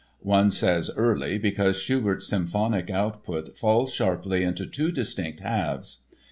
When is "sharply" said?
3.93-4.43